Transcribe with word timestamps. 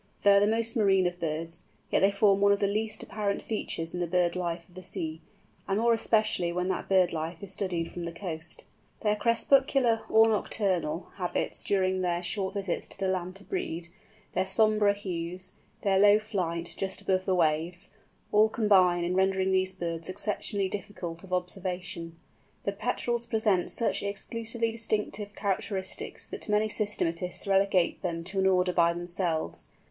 They 0.23 0.31
are 0.35 0.39
the 0.39 0.47
most 0.47 0.75
marine 0.75 1.05
of 1.05 1.19
birds, 1.19 1.63
yet 1.91 1.99
they 1.99 2.09
form 2.09 2.41
one 2.41 2.51
of 2.51 2.57
the 2.57 2.65
least 2.65 3.03
apparent 3.03 3.43
features 3.43 3.93
in 3.93 3.99
the 3.99 4.07
bird 4.07 4.35
life 4.35 4.67
of 4.67 4.73
the 4.73 4.81
sea, 4.81 5.21
and 5.67 5.77
more 5.79 5.93
especially 5.93 6.51
when 6.51 6.69
that 6.69 6.89
bird 6.89 7.13
life 7.13 7.43
is 7.43 7.53
studied 7.53 7.91
from 7.91 8.05
the 8.05 8.11
coast. 8.11 8.63
Their 9.01 9.15
crepuscular, 9.15 10.01
or 10.09 10.27
nocturnal, 10.27 11.09
habits 11.17 11.61
during 11.61 12.01
their 12.01 12.23
short 12.23 12.55
visits 12.55 12.87
to 12.87 12.97
the 12.99 13.07
land 13.09 13.35
to 13.35 13.43
breed, 13.43 13.89
their 14.33 14.47
sombre 14.47 14.91
hues, 14.95 15.51
their 15.81 15.99
low 15.99 16.17
flight, 16.17 16.73
just 16.79 17.01
above 17.03 17.25
the 17.25 17.35
waves, 17.35 17.89
all 18.31 18.49
combine 18.49 19.03
in 19.03 19.13
rendering 19.13 19.51
these 19.51 19.71
birds 19.71 20.09
exceptionally 20.09 20.67
difficult 20.67 21.23
of 21.23 21.31
observation. 21.31 22.17
The 22.63 22.71
Petrels 22.71 23.27
present 23.27 23.69
such 23.69 24.01
exclusively 24.01 24.71
distinctive 24.71 25.35
characters 25.35 25.95
that 25.95 26.49
many 26.49 26.69
systematists 26.69 27.47
relegate 27.47 28.01
them 28.01 28.23
to 28.23 28.39
an 28.39 28.47
order 28.47 28.73
by 28.73 28.93
themselves. 28.93 29.67